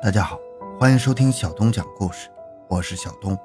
[0.00, 0.38] 大家好，
[0.78, 2.28] 欢迎收听小东讲故事，
[2.68, 3.36] 我是小东。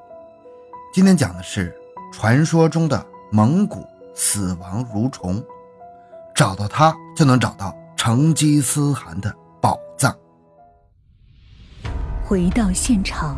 [0.93, 1.75] 今天讲的是
[2.11, 3.83] 传说中的蒙古
[4.13, 5.43] 死亡蠕虫，
[6.35, 10.15] 找到它就能找到成吉思汗的宝藏。
[12.23, 13.35] 回到现场，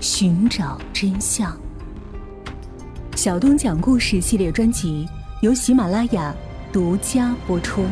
[0.00, 1.54] 寻找真相。
[3.14, 5.06] 小东讲故事系列专辑
[5.42, 6.34] 由喜马拉雅
[6.72, 7.84] 独家播出。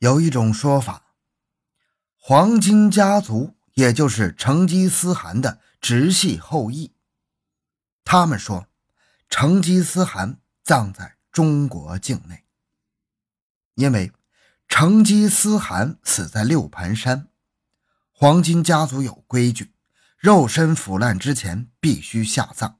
[0.00, 1.12] 有一种说法，
[2.16, 6.94] 黄金家族也就是成吉思汗的直系后裔。
[8.02, 8.66] 他们说，
[9.28, 12.44] 成吉思汗葬在中国境内，
[13.74, 14.10] 因为
[14.66, 17.28] 成吉思汗死在六盘山。
[18.10, 19.74] 黄金家族有规矩，
[20.16, 22.76] 肉身腐烂之前必须下葬，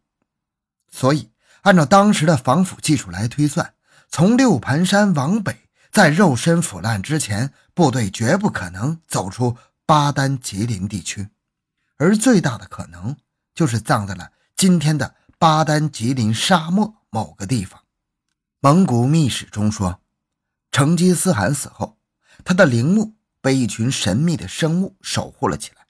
[0.91, 1.31] 所以
[1.61, 3.75] 按照当时的防腐技术来推算，
[4.09, 5.60] 从六盘山往北。
[5.91, 11.29] 在肉身腐烂之前，部队绝不可能走出巴丹吉林地区，
[11.97, 13.17] 而最大的可能
[13.55, 17.81] 就是葬在了今天的巴丹吉林沙漠某个地方。
[18.61, 20.01] 蒙古秘史中说，
[20.71, 21.99] 成吉思汗死后，
[22.45, 25.87] 他的陵墓被一群神秘的生物守护了起来。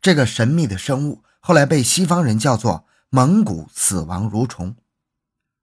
[0.00, 4.74] 这个神秘的生物后来被西方人叫做蒙古死亡蠕虫，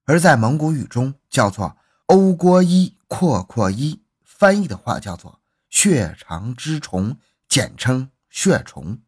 [0.05, 1.77] 而在蒙古语中叫做
[2.07, 2.97] 欧郭一。
[3.09, 8.99] 阔阔一翻译的话叫做血肠之虫，简称血虫。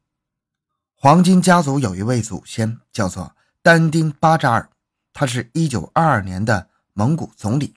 [0.96, 4.70] 黄金家族有一位祖先叫做丹丁巴扎尔，
[5.12, 7.76] 他是一九二二年的蒙古总理。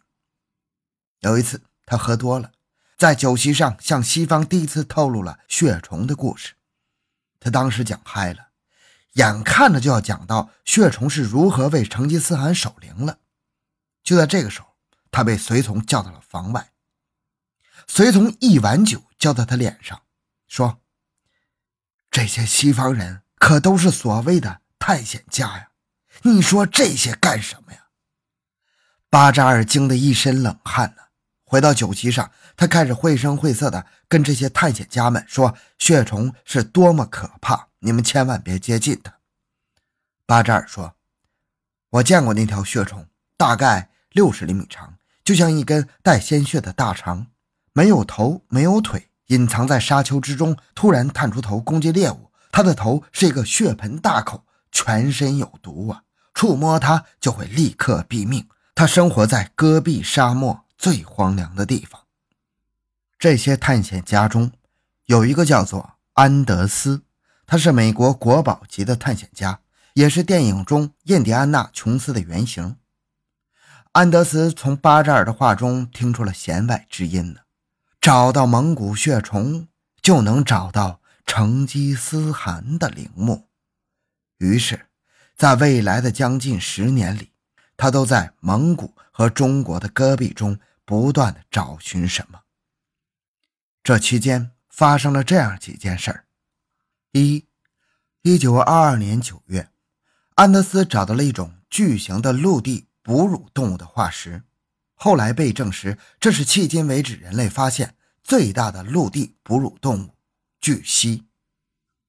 [1.22, 2.52] 有一次他喝多了，
[2.96, 6.54] 在酒席上向西方第一次透露了血虫的故事。
[7.40, 8.50] 他当时讲嗨了，
[9.14, 13.18] 眼看着就要讲到血虫是如何为成吉思汗守灵了。
[14.04, 14.71] 就在这个时候。
[15.12, 16.72] 他被随从叫到了房外，
[17.86, 20.02] 随从一碗酒浇在他脸上，
[20.48, 20.80] 说
[22.10, 25.68] ：“这些西方人可都是所谓的探险家呀，
[26.22, 27.88] 你说这些干什么呀？”
[29.10, 31.02] 巴扎尔惊得一身冷汗呢。
[31.44, 39.18] 回到酒席上，他开始绘声绘色的跟这些探险家们说：“血虫是多么可怕，你们千万别接近它。”
[40.24, 40.96] 巴扎尔说
[41.90, 47.26] ：“我见过那条血虫，大概六十厘米长。”就像一根带鲜血的大肠，
[47.72, 52.30] 没有头，没有腿，隐藏在沙丘之中，突然探出头攻击猎物。
[52.50, 56.02] 它的头是一个血盆大口，全身有毒啊！
[56.34, 58.46] 触摸它就会立刻毙命。
[58.74, 62.02] 它生活在戈壁沙漠最荒凉的地方。
[63.18, 64.50] 这些探险家中
[65.06, 67.02] 有一个叫做安德斯，
[67.46, 69.60] 他是美国国宝级的探险家，
[69.94, 72.76] 也是电影中印第安纳琼斯的原型。
[73.92, 77.40] 安德斯从巴扎尔的话中听出了弦外之音呢。
[78.00, 79.68] 找到蒙古血虫，
[80.00, 83.48] 就能找到成吉思汗的陵墓。
[84.38, 84.86] 于是，
[85.36, 87.32] 在未来的将近十年里，
[87.76, 92.40] 他都在蒙古和中国的戈壁中不断的找寻什么。
[93.82, 96.24] 这期间发生了这样几件事儿：
[97.12, 97.46] 一，
[98.22, 99.68] 一九二二年九月，
[100.36, 102.88] 安德斯找到了一种巨型的陆地。
[103.02, 104.44] 哺乳动物的化石，
[104.94, 110.14] 后来被证实，这是迄今为止人类发现最大的陆地哺乳动物
[110.60, 111.26] 巨蜥。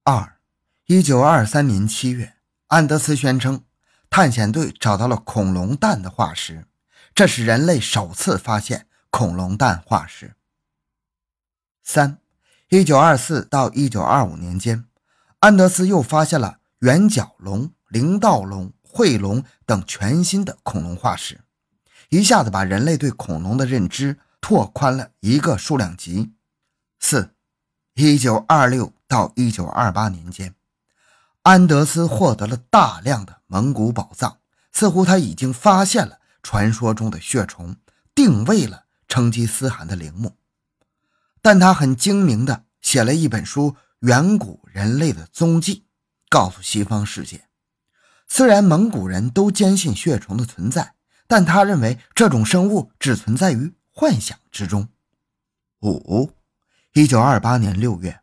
[0.03, 0.37] 二，
[0.85, 2.35] 一九二三年七月，
[2.67, 3.63] 安德斯宣称，
[4.09, 6.67] 探险队找到了恐龙蛋的化石，
[7.15, 10.35] 这是人类首次发现恐龙蛋化石。
[11.83, 12.19] 三，
[12.69, 14.85] 一九二四到一九二五年间，
[15.39, 18.72] 安德斯又发现了圆角龙、灵盗龙。
[18.93, 21.41] 惠龙等全新的恐龙化石，
[22.09, 26.31] 一下子把人类对恐龙的认知拓宽了一个数量级。
[26.99, 27.33] 四，
[27.95, 30.53] 一九二六到一九二八年间，
[31.41, 34.37] 安德斯获得了大量的蒙古宝藏，
[34.71, 37.75] 似乎他已经发现了传说中的血虫，
[38.13, 40.37] 定位了成吉思汗的陵墓。
[41.41, 43.71] 但他很精明地写了一本书
[44.01, 45.75] 《远古人类的踪迹》，
[46.29, 47.47] 告诉西方世界。
[48.35, 50.95] 虽然蒙古人都坚信血虫的存在，
[51.27, 54.87] 但他认为这种生物只存在于幻想之中。
[55.83, 56.31] 五，
[56.93, 58.21] 一九二八年六月，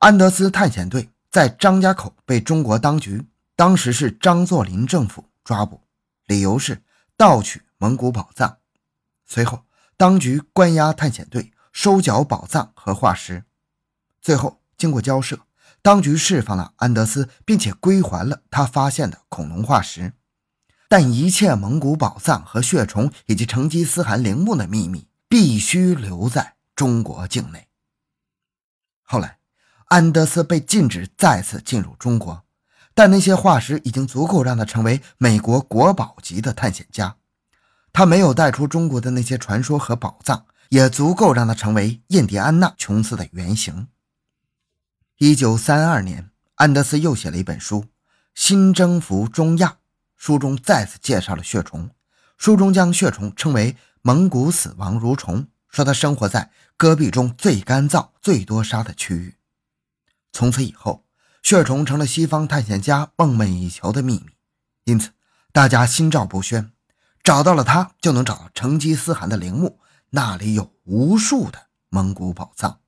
[0.00, 3.24] 安德斯探险队在张家口被中国当局
[3.54, 5.80] （当时是张作霖政府）抓捕，
[6.26, 6.82] 理由是
[7.16, 8.58] 盗取蒙古宝藏。
[9.24, 9.64] 随后，
[9.96, 13.44] 当局关押探险队，收缴宝藏和化石。
[14.20, 15.38] 最后，经过交涉。
[15.82, 20.12] 当局释放了安德斯，并且归还了他发现的恐龙化石，
[20.88, 27.66] 但一切蒙古宝藏和血虫以及成吉思汗陵墓的秘密必须留在中国境内。
[29.02, 29.38] 后来，
[29.86, 32.44] 安德斯被禁止再次进入中国，
[32.94, 37.16] 但那些化石已经足够让他成为美国国宝级的探险家。
[37.92, 43.88] 他没有带出中国的那些传说和宝藏，也足够让他成为印第安纳·琼斯的原型。
[45.24, 47.82] 一九三二年，安德斯又写了一本书
[48.34, 49.68] 《新征服中亚》，
[50.16, 51.88] 书中再次介绍了血虫。
[52.36, 59.36] 书中将血虫称为蒙古死亡蠕虫，说它生活在戈壁中最干燥、最多沙的区域。
[60.32, 61.04] 从此以后，
[61.40, 64.30] 血虫成了西方探险家梦寐以求的秘密，
[64.86, 65.10] 因此
[65.52, 66.72] 大家心照不宣。
[67.22, 69.78] 找到了它，就能找到成吉思汗的陵墓，
[70.10, 72.80] 那里有无数的蒙古宝藏。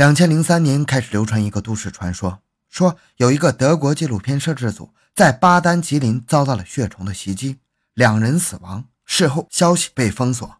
[0.00, 7.58] 两千零三年开始流传一个都市传说，说有一个德国纪录片摄制组在巴丹吉林遭到了血虫的袭击，
[7.92, 8.86] 两人死亡。
[9.04, 10.56] 事后消息被封锁。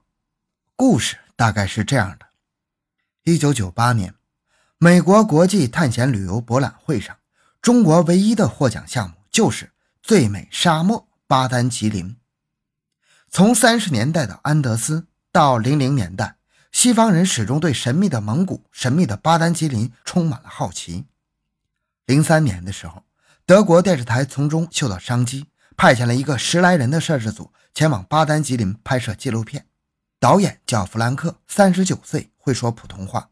[0.77, 2.27] 故事大概是这样的：
[3.23, 4.15] 一九九八年，
[4.77, 7.17] 美国国际探险旅游博览会上，
[7.63, 9.73] 中国唯一的获奖项目就是
[10.03, 11.09] 最美沙漠。
[11.27, 12.15] 巴丹吉林。
[13.31, 16.37] 从三十年代的安德斯到零零年代，
[16.73, 21.07] 西方人始终对神秘的蒙古、神秘的巴丹吉林充满了好奇。
[22.07, 23.05] 零三年的时候，
[23.45, 25.47] 德国电视台从中嗅到商机，
[25.77, 29.67] 派遣了一个十来人的摄制组前往巴丹吉林拍摄纪录片。
[30.19, 33.31] 导演叫弗兰克，三十九岁，会说普通话。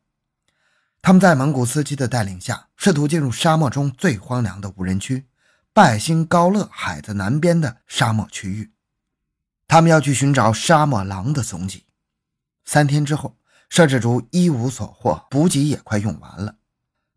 [1.00, 5.26] 他们在蒙古司机的带领下，试图进入沙漠中最荒凉的无人区。
[5.72, 8.72] 拜辛高勒海的南边的沙漠区域，
[9.68, 11.84] 他们要去寻找沙漠狼的踪迹。
[12.68, 13.34] 三天之后，
[13.70, 16.56] 摄制组一无所获，补给也快用完了。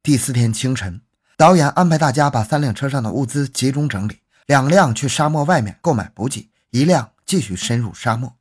[0.02, 1.02] 第四天清晨，
[1.36, 8.38] 导演安排大家把三辆车上的物资集中整理，两辆去沙漠外面购买补给，一辆继续深入沙漠。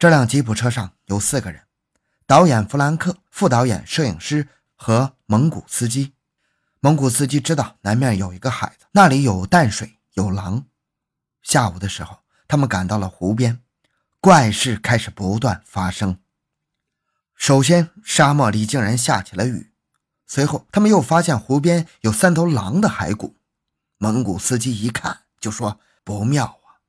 [0.00, 1.62] 这辆吉普车上有四个人：
[2.26, 6.14] 导演弗兰克、副导演、摄影师和蒙古司机。
[6.80, 10.66] 蒙古司机知道南面有一个海子，那里有淡水，有狼。
[11.44, 12.18] 下午的时候，
[12.48, 13.60] 他们赶到了湖边，
[14.26, 16.18] 怪事开始不断发生。
[17.36, 19.70] 首先，沙漠里竟然下起了雨。
[20.26, 23.36] 随后，他们又发现湖边有三头狼的骸骨。
[23.98, 26.82] 蒙古司机一看就说：“不妙啊，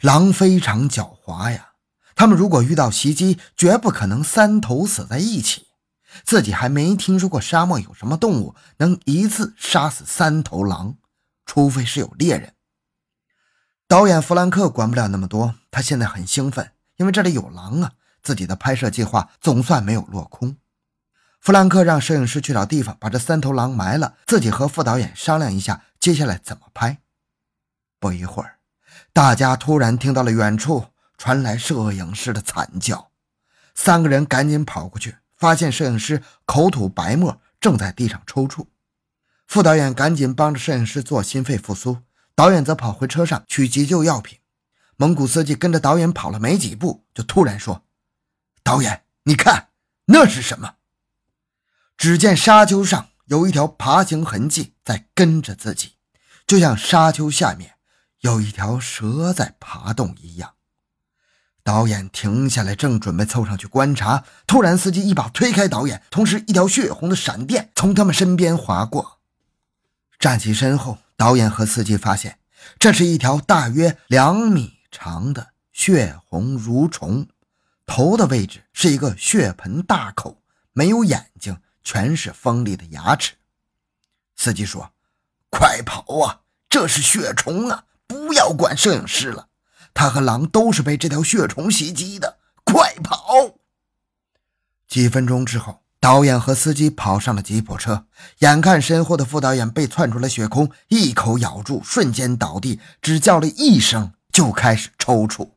[0.00, 1.72] 狼非常狡猾呀！
[2.14, 5.66] 他们如果遇到袭击，绝不可能三头死在一起。”
[6.24, 10.96] 自己还没听说过沙漠有什么动物能一次杀死三头狼，
[11.44, 12.54] 除非是有猎人。
[13.92, 17.92] 导演弗兰克管不了那么多，他现在很兴奋，因为这里有狼啊！
[18.22, 20.56] 自己的拍摄计划总算没有落空。
[21.42, 27.02] 弗兰克让摄影师去找地方把这三头狼埋了，自己和副导演商量一下接下来怎么拍。
[28.00, 28.60] 不一会儿，
[29.12, 30.86] 大家突然听到了远处
[31.18, 33.10] 传来摄影师的惨叫，
[33.74, 35.16] 三个人赶紧跑过去。
[35.36, 38.68] 发现摄影师口吐白沫，正在地上抽搐。
[39.46, 41.98] 副导演赶紧帮着摄影师做心肺复苏，
[42.34, 44.38] 导演则跑回车上取急救药品。
[44.96, 47.84] 蒙古司机跟着导演跑了没几步，就突然说
[48.62, 49.68] ：“导演，你看
[50.06, 50.74] 那是什么？”
[51.96, 55.92] 只见沙丘上有一条爬行痕迹在跟着自己，
[56.46, 57.74] 就像沙丘下面
[58.20, 60.54] 有一条蛇在爬动一样。
[61.64, 69.20] 导演停下来，正准备凑上去观察，突然司机一把推开导演，同时一条血红的闪电从他们身边划过。
[70.22, 72.38] 站起身后，导演和司机发现，
[72.78, 77.26] 这是一条大约两米长的血红蠕虫，
[77.86, 80.40] 头的位置是一个血盆大口，
[80.74, 83.32] 没有眼睛，全是锋利的牙齿。
[84.36, 84.92] 司机说
[85.50, 86.42] ：“快跑啊！
[86.68, 87.86] 这是血虫啊！
[88.06, 89.48] 不要管摄影师了。”
[89.92, 93.56] 他和狼都是被这条血虫袭击的，快跑！
[94.86, 98.06] 几分钟之后，导演和司机跑上了吉普车，
[98.40, 105.50] 眼看身后的副导演被窜出了血空，一口咬住，瞬间倒地，只叫了一声就开始抽搐。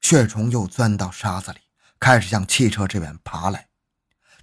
[0.00, 1.58] 血虫又钻到沙子里，
[1.98, 3.66] 开始向汽车这边爬来，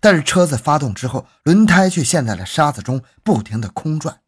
[0.01, 4.19] 但是车子发动之后，轮胎却陷在了沙子中，不停的空转。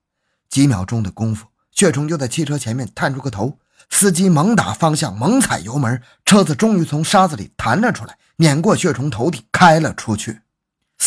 [0.47, 3.59] 几秒钟的功夫，血虫就在汽车前面探出个头。
[3.89, 10.39] 司机猛打方向，猛踩油门，车子终于从沙子里弹了出来，碾过血虫头顶，开了出去。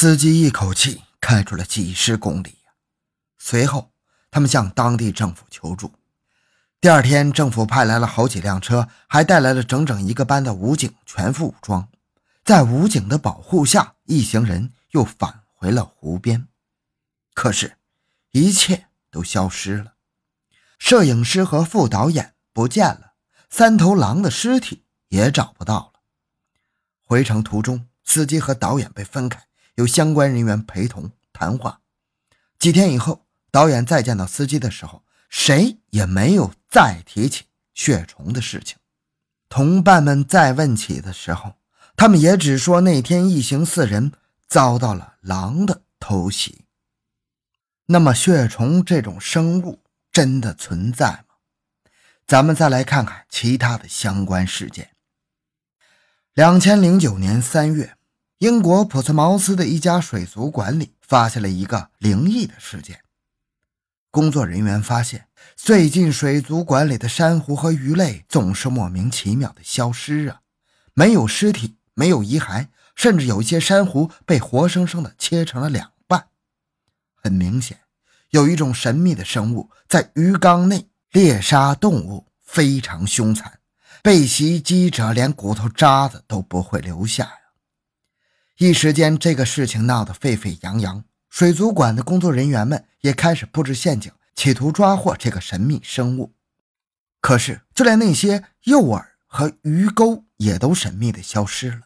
[0.01, 2.59] 司机一口气开出了几十公里
[3.37, 3.91] 随后，
[4.31, 5.93] 他们向当地政府求助。
[6.81, 11.89] 第二天，政府派来了好几辆车，还带来了整整一个班的武警，全副武装。
[12.45, 16.47] 在武警的保护下，一行人又返回了湖边。
[17.35, 17.77] 可是，
[18.31, 19.95] 一切都消失了。
[20.79, 22.37] 摄影师和副导演。
[22.53, 23.15] 不见了，
[23.51, 26.01] 三头狼的尸体也找不到了。
[27.03, 29.48] 回程途中，司机和导演被分开，
[29.79, 31.81] 有相关人员陪同谈话。
[32.59, 37.45] 几天以后，导演再见到司机的时候，谁也没有再提起
[37.75, 38.77] 血虫的事情。
[39.49, 41.55] 同伴们再问起的时候，
[41.95, 44.11] 他们也只说那天一行四人
[44.49, 46.65] 遭到了狼的偷袭。
[47.87, 51.37] 那么，血虫这种生物真的存在吗？
[52.27, 54.91] 咱们再来看看其他的相关事件。
[56.35, 57.97] 两千零九年三月，
[58.39, 63.01] 英国普斯茅斯的一家水族馆里发现了一个灵异的事件。
[64.13, 65.27] 工作人员发现，
[65.57, 70.43] 最近水族馆里的珊瑚和鱼类总是莫名其妙的消失啊，
[70.95, 76.29] 没有尸体，没有遗骸，甚至有一些珊瑚被活生生的切成了两半。
[77.17, 77.81] 很明显，
[78.31, 83.59] 有一种神秘的生物在鱼缸内猎杀动物，非常凶残。
[84.01, 87.29] 被袭击者连骨头渣子都不会留下！
[88.59, 96.35] 一时间，这个事情闹得沸沸扬扬，水族馆的工作人员们也开始布置陷阱，企图抓获这个神秘生物。
[97.21, 101.83] 可是，就连那些诱饵和鱼钩也都神秘的消失了。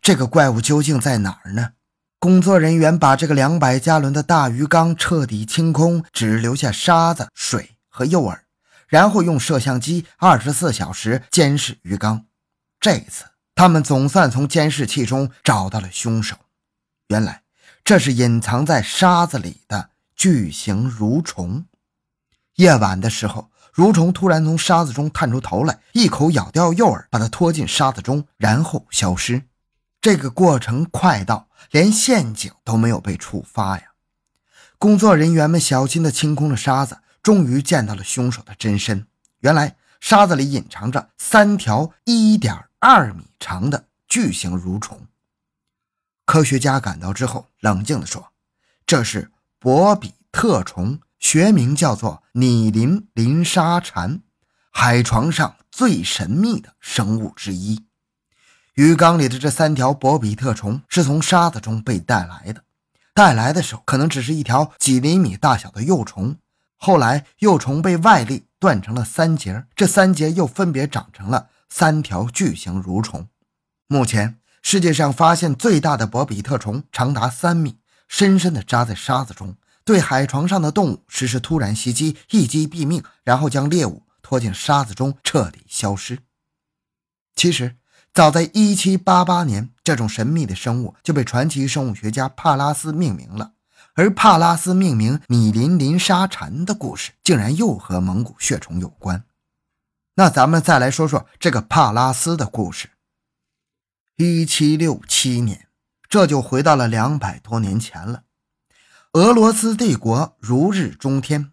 [0.00, 1.72] 这个怪物究竟在哪儿呢？
[2.18, 8.38] 工作人员把这个两百加仑的大鱼缸彻底清空，只留下沙子、水和诱饵。
[8.86, 12.24] 然后用摄像机二十四小时监视鱼缸。
[12.80, 13.26] 这一次，
[13.58, 16.36] 他们总算从监视器中找到了凶手。
[17.08, 17.42] 原来，
[17.82, 21.64] 这是隐藏在沙子里的巨型蠕虫。
[22.54, 29.42] 夜晚的时候，蠕虫突然从沙子中探出头来，一口咬掉诱饵，把它拖进沙子中，然后消失。
[30.00, 33.86] 这个过程快到连陷阱都没有被触发呀！
[34.78, 36.98] 工作人员们小心地清空了沙子。
[37.24, 39.08] 终于见到了凶手的真身。
[39.40, 45.06] 原来沙子里隐藏着三条一点二米长的巨型蠕虫。
[46.24, 48.32] 科学家赶到之后，冷静地说
[48.86, 54.20] ：“这是博比特虫，学名叫做拟林林沙蝉，
[54.70, 57.84] 海床上最神秘的生物之一。
[58.74, 62.62] 鱼缸里的这三条博比特虫是从沙子中被带来的。
[63.12, 66.36] 带来的时候，可能只是一条几厘米大小的幼虫。”
[66.80, 73.28] 后来，幼虫被外力断成了三节，这三节又分别长成了三条巨型蠕虫。
[73.86, 86.18] 目前，世界上发现最大的博比特虫长达三米，深深地扎在沙子中，对海床上的动物实施突然袭击，一击毙命，然后将猎物拖进沙子中彻底消失。
[87.34, 87.76] 其实，
[88.12, 93.52] 早在1788年，这种神秘的生物就被传奇生物学家帕拉斯命名了。
[93.94, 99.24] 而帕拉斯命名米林林沙蝉的故事，竟然又和蒙古血虫有关。
[100.18, 102.90] 那咱们再来说说这个帕拉斯的故事。
[104.16, 105.68] 一七六七年，
[106.08, 108.24] 这就回到了两百多年前了。
[109.12, 111.52] 俄罗斯帝国如日中天，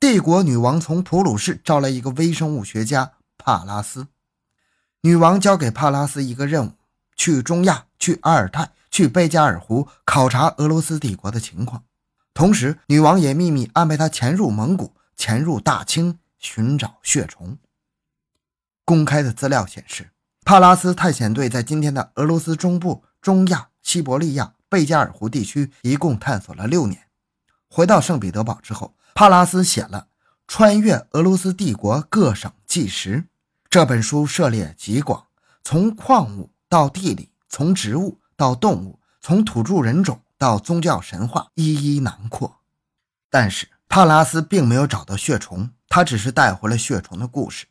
[0.00, 4.08] 帝国女王从普鲁士招来一个微生物学家帕拉斯。
[5.02, 6.72] 女王交给帕拉斯一个任务：
[7.14, 8.72] 去中亚，去阿尔泰。
[8.90, 11.84] 去贝加尔湖考察俄罗斯帝国的情况，
[12.34, 17.56] 同时女王也秘密安排他潜入蒙古、潜入大清寻找血虫。
[18.90, 20.10] 公开的资料显示，
[20.44, 27.06] 帕拉斯探险队在今天的俄罗斯中部、中亚、西伯利亚、贝加尔湖地区一共探索了六年。
[27.68, 30.08] 回到圣彼得堡之后，帕拉斯写了
[30.48, 33.18] 《穿越俄罗斯帝国各省纪实》
[33.68, 35.28] 这本书，涉猎极广，
[35.62, 38.18] 从矿物到地理，从植物。
[38.36, 42.60] 到动物，从土著人种到宗教神话，一一囊括。
[43.28, 47.66] 但是帕拉斯并没有找到血虫，他只是带回了血虫的故事。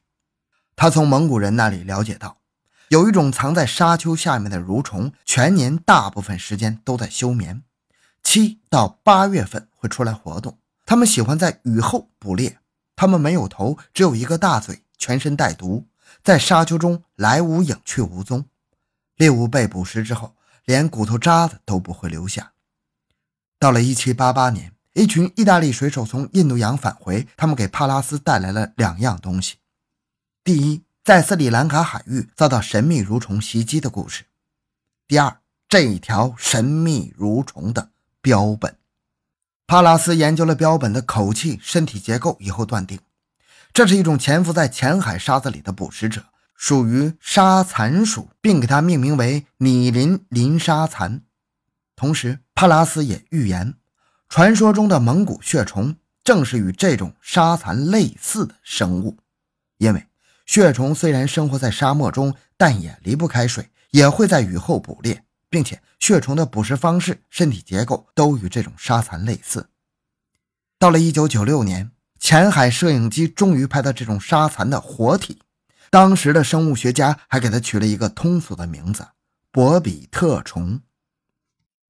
[0.82, 2.38] 他从蒙古人那里了解到，
[2.88, 7.64] 有一种藏在沙丘下面的蠕虫，全年大部分时间都在休眠，
[8.24, 10.58] 七到八月份会出来活动。
[10.86, 12.60] 他们喜欢在雨后捕猎，
[12.96, 15.90] 他们没有头，只有一个大嘴，全身带毒，
[16.24, 18.46] 在沙丘中来无影去无踪。
[19.18, 20.38] 猎物被捕食之后。
[20.66, 22.52] 连骨头渣子都不会留下。
[23.58, 29.56] 到了1788年，一群意大利水手从印度洋返回，他们给帕拉斯带来了两样东西：
[30.50, 34.24] 第一，在斯里兰卡海域遭到神秘蠕虫袭击的故事；
[35.08, 38.76] 第二，这一条神秘蠕虫的标本。
[39.68, 43.00] 帕拉斯研究了标本的口气、身体结构以后，断定
[43.72, 46.26] 这是一种潜伏在浅海沙子里的捕食者。
[46.56, 51.22] 属于沙蚕属，并给它命名为拟林林沙蚕。
[51.96, 53.76] 同时，帕拉斯也预言，
[54.28, 59.20] 传说中的蒙古血虫正是与这种沙蚕类似的生物。
[59.78, 60.06] 因为
[60.50, 65.24] 血虫虽然生活在沙漠中，但也离不开水，也会在雨后捕猎。
[65.48, 69.70] 并且血虫的捕食方式、身体结构都与这种沙蚕类似。
[70.80, 75.40] 到了1996年，前海摄影机终于拍到这种沙蚕的活体，
[75.92, 79.08] 当时的生物学家还给它取了一个通俗的名字——
[79.52, 80.82] 博比特虫。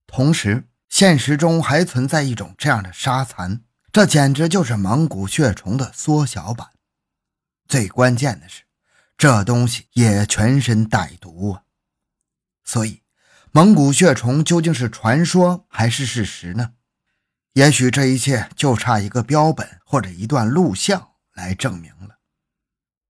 [0.06, 3.62] 同时，现实中还存在一种这样的沙蚕，
[3.92, 6.68] 这简直就是蒙古血虫的缩小版。
[7.70, 8.64] 最关键的是，
[9.16, 11.62] 这东西也全身带毒啊！
[12.64, 13.04] 所以，
[13.52, 16.72] 蒙古血虫究竟是传说还是事实呢？
[17.54, 22.18] 也许这一切就差一个标本或者一段录像来证明了。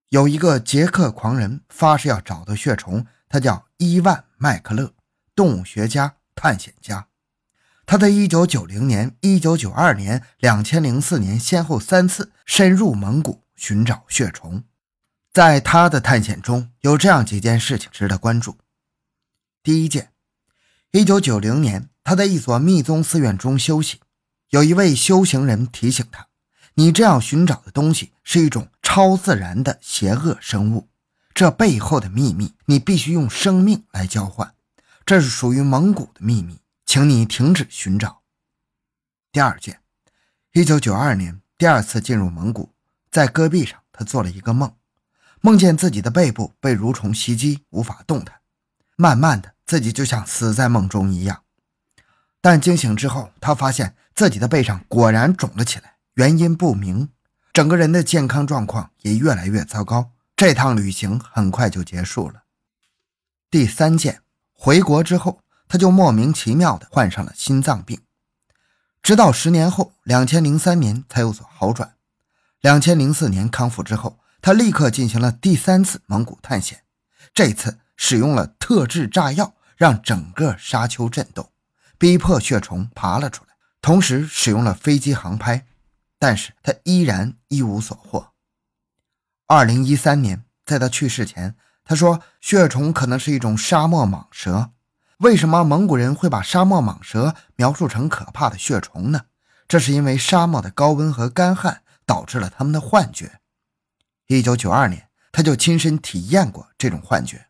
[0.09, 4.93] 有一个捷克狂人发誓要找到血虫，他叫伊万·麦克勒，
[5.33, 7.07] 动物学家、探险家。
[7.85, 14.63] 他在1990年、1992年、2004年先后三次深入蒙古寻找血虫。
[15.31, 18.57] 在他的探险中，有这样几件事情值得关注。
[19.61, 20.13] 第一件
[20.93, 23.99] ，1990年，他在一所密宗寺院中休息。
[24.49, 26.27] 有一位修行人提醒他
[26.73, 30.89] ：“你这样寻找的东西是一种超自然的邪恶生物，
[31.35, 34.55] 这背后的秘密你必须用生命来交换，
[35.05, 38.23] 这是属于蒙古的秘密，请你停止寻找。”
[39.31, 39.81] 第二件
[40.53, 42.73] ，1992年第二次进入蒙古，
[43.19, 44.73] 在戈壁上，他做了一个梦，
[45.41, 48.39] 梦见自己的背部被蠕虫袭击，无法动弹，
[48.95, 51.43] 慢慢的，自己就像死在梦中一样。
[52.39, 57.09] 但惊醒之后，他发现自己的背上果然肿了起来，原因不明，
[57.51, 60.11] 整个人的健康状况也越来越糟糕。
[60.37, 62.43] 这趟旅行很快就结束了。
[63.51, 64.21] 第三件，
[64.53, 67.99] 回国之后，他就莫名其妙的患上了心脏病，
[69.01, 71.95] 直到十年后，两千零三年才有所好转。
[72.61, 76.83] 两千零四年康复之后，他立刻进行了第三次蒙古探险，
[77.33, 81.51] 这次使用了特制炸药，让整个沙丘震动。
[81.97, 85.65] 逼迫血虫爬了出来，同时使用了飞机航拍，
[86.17, 88.31] 但是他依然一无所获。
[89.47, 94.71] 二零一三年，在他去世前，他说血虫可能是一种沙漠蟒蛇。
[95.19, 99.21] 为什么蒙古人会把沙漠蟒蛇描述成可怕的血虫呢？
[99.67, 103.39] 这是因为沙漠的高温和干旱导致了他们的幻觉。
[104.25, 107.47] 一九九二年，他就亲身体验过这种幻觉。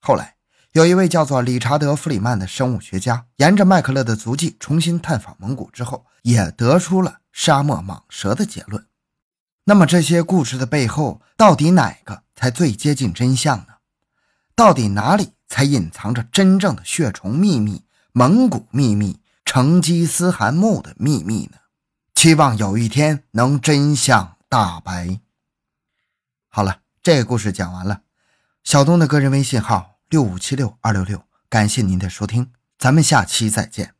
[0.00, 0.36] 后来。
[0.72, 8.86] 有一位叫做理查德·弗里曼的生物学家，沿着麦克勒的足迹重新探访蒙古之后，也得出了沙漠蟒蛇的结论。
[9.64, 13.66] 那么，这些故事的背后，到底哪个才最接近真相呢？
[14.54, 21.58] 到底哪里才隐藏着真正的血虫秘密、蒙古秘密、成吉思汗墓的秘密呢？
[22.22, 25.18] 希望有一天能真相大白。
[26.46, 28.02] 好了，这个故事讲完了。
[28.62, 29.98] 小东的个人微信号。
[30.08, 33.96] 六五七六二六六，感谢您的收听，咱们下期再见。